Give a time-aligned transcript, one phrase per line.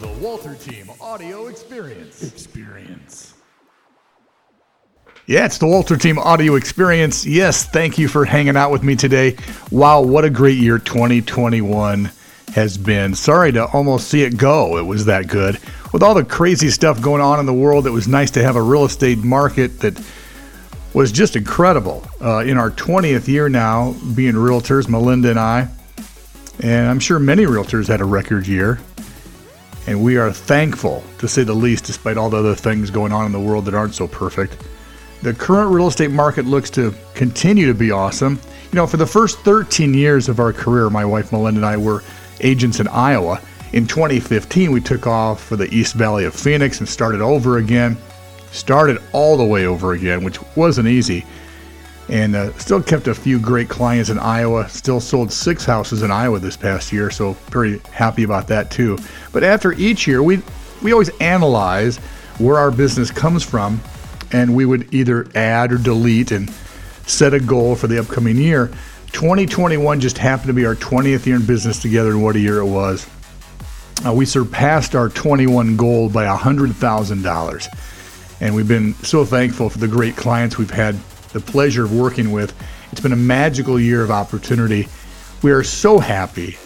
[0.00, 2.22] the Walter Team Audio Experience.
[2.22, 3.34] Experience.
[5.26, 7.26] Yeah, it's the Walter Team Audio Experience.
[7.26, 9.36] Yes, thank you for hanging out with me today.
[9.70, 12.10] Wow, what a great year 2021
[12.54, 13.14] has been.
[13.14, 14.78] Sorry to almost see it go.
[14.78, 15.58] It was that good.
[15.92, 18.56] With all the crazy stuff going on in the world, it was nice to have
[18.56, 20.02] a real estate market that
[20.94, 22.06] was just incredible.
[22.22, 25.68] Uh, in our 20th year now, being realtors, Melinda and I,
[26.62, 28.80] and I'm sure many realtors had a record year.
[29.86, 33.26] And we are thankful, to say the least, despite all the other things going on
[33.26, 34.56] in the world that aren't so perfect.
[35.22, 38.38] The current real estate market looks to continue to be awesome.
[38.72, 41.76] You know, for the first 13 years of our career, my wife Melinda and I
[41.76, 42.02] were
[42.40, 43.40] agents in Iowa.
[43.72, 47.96] In 2015, we took off for the East Valley of Phoenix and started over again.
[48.52, 51.24] Started all the way over again, which wasn't easy
[52.10, 54.68] and uh, still kept a few great clients in Iowa.
[54.68, 58.98] Still sold six houses in Iowa this past year, so very happy about that too.
[59.32, 60.42] But after each year, we
[60.82, 61.98] we always analyze
[62.38, 63.80] where our business comes from,
[64.32, 66.50] and we would either add or delete and
[67.06, 68.72] set a goal for the upcoming year.
[69.12, 72.58] 2021 just happened to be our 20th year in business together, and what a year
[72.58, 73.08] it was.
[74.06, 77.68] Uh, we surpassed our 21 goal by $100,000.
[78.40, 80.96] And we've been so thankful for the great clients we've had
[81.32, 82.54] the pleasure of working with.
[82.92, 84.88] It's been a magical year of opportunity.
[85.42, 86.56] We are so happy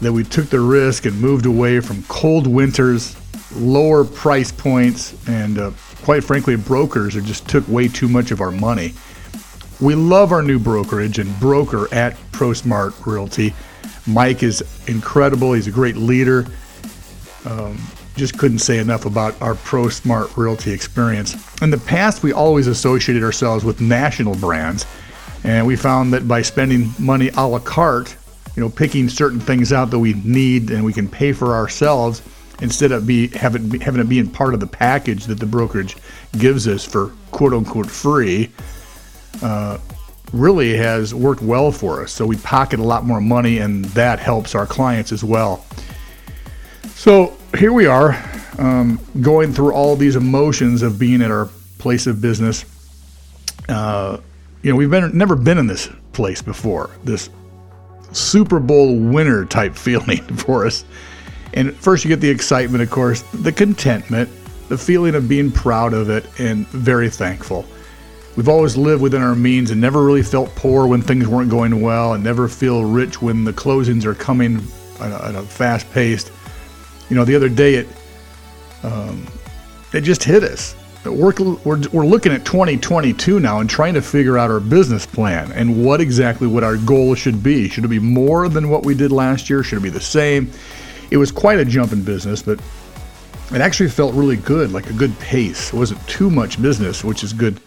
[0.00, 3.16] that we took the risk and moved away from cold winters,
[3.54, 5.70] lower price points, and uh,
[6.02, 8.94] quite frankly, brokers that just took way too much of our money.
[9.80, 13.54] We love our new brokerage and broker at ProSmart Realty.
[14.06, 15.52] Mike is incredible.
[15.52, 16.46] He's a great leader.
[17.44, 17.78] Um,
[18.16, 21.36] just couldn't say enough about our Pro Smart Realty experience.
[21.62, 24.86] In the past, we always associated ourselves with national brands,
[25.44, 28.16] and we found that by spending money a la carte,
[28.56, 32.22] you know, picking certain things out that we need and we can pay for ourselves
[32.62, 35.94] instead of be having having it being part of the package that the brokerage
[36.38, 38.50] gives us for quote unquote free.
[39.42, 39.78] Uh,
[40.32, 42.12] really has worked well for us.
[42.12, 45.64] So we pocket a lot more money, and that helps our clients as well.
[46.94, 48.22] So here we are,
[48.58, 52.64] um, going through all these emotions of being at our place of business.
[53.68, 54.18] Uh,
[54.62, 56.90] you know, we've been never been in this place before.
[57.04, 57.30] This
[58.12, 60.84] Super Bowl winner type feeling for us.
[61.54, 64.28] And first, you get the excitement, of course, the contentment,
[64.68, 67.64] the feeling of being proud of it, and very thankful.
[68.36, 71.80] We've always lived within our means and never really felt poor when things weren't going
[71.80, 74.56] well, and never feel rich when the closings are coming
[75.00, 76.30] at a, at a fast pace.
[77.08, 77.88] You know, the other day it
[78.82, 79.26] um,
[79.92, 80.74] it just hit us.
[81.04, 81.32] We're,
[81.64, 85.84] we're, we're looking at 2022 now and trying to figure out our business plan and
[85.84, 87.68] what exactly what our goal should be.
[87.68, 89.62] Should it be more than what we did last year?
[89.62, 90.50] Should it be the same?
[91.10, 92.60] It was quite a jump in business, but
[93.52, 95.72] it actually felt really good, like a good pace.
[95.72, 97.60] It wasn't too much business, which is good.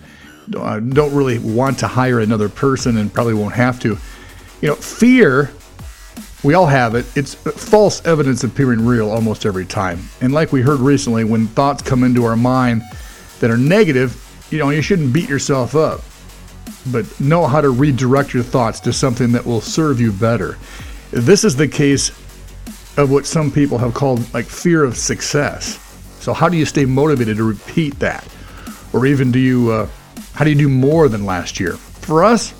[0.57, 3.97] I don't really want to hire another person and probably won't have to.
[4.61, 5.51] You know, fear
[6.43, 7.05] we all have it.
[7.17, 9.99] It's false evidence appearing real almost every time.
[10.21, 12.81] And like we heard recently, when thoughts come into our mind
[13.39, 16.01] that are negative, you know, you shouldn't beat yourself up,
[16.91, 20.57] but know how to redirect your thoughts to something that will serve you better.
[21.11, 22.09] This is the case
[22.97, 25.77] of what some people have called like fear of success.
[26.21, 28.27] So how do you stay motivated to repeat that?
[28.93, 29.89] Or even do you, uh,
[30.33, 31.73] how do you do more than last year?
[31.73, 32.53] For us,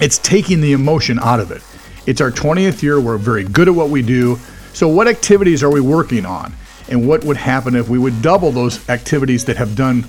[0.00, 1.62] it's taking the emotion out of it
[2.06, 3.00] it's our 20th year.
[3.00, 4.38] We're very good at what we do.
[4.72, 6.52] So, what activities are we working on?
[6.88, 10.02] And what would happen if we would double those activities that have done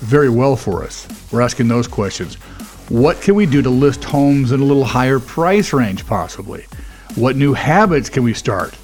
[0.00, 1.08] very well for us?
[1.32, 2.36] We're asking those questions.
[2.88, 6.66] What can we do to list homes in a little higher price range, possibly?
[7.16, 8.76] What new habits can we start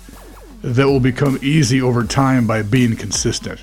[0.62, 3.60] that will become easy over time by being consistent?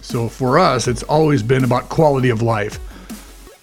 [0.00, 2.80] So, for us, it's always been about quality of life,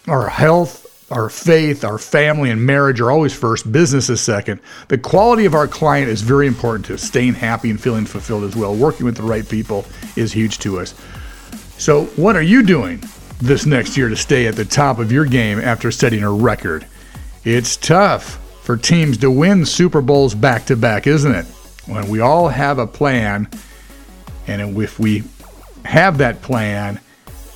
[0.08, 4.60] our health, our faith, our family, and marriage are always first, business is second.
[4.88, 6.98] The quality of our client is very important to.
[6.98, 8.76] Staying happy and feeling fulfilled as well.
[8.76, 9.86] Working with the right people
[10.16, 10.94] is huge to us.
[11.78, 13.02] So, what are you doing
[13.40, 16.86] this next year to stay at the top of your game after setting a record?
[17.44, 21.46] It's tough for teams to win Super Bowls back to back, isn't it?
[21.86, 23.50] When we all have a plan,
[24.46, 25.24] and if we
[25.86, 27.00] have that plan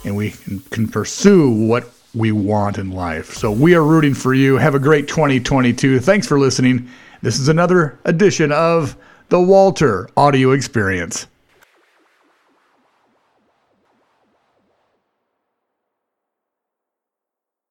[0.05, 0.31] and we
[0.71, 3.33] can pursue what we want in life.
[3.33, 4.57] So we are rooting for you.
[4.57, 5.99] Have a great 2022.
[5.99, 6.87] Thanks for listening.
[7.21, 8.95] This is another edition of
[9.29, 11.27] the Walter Audio Experience.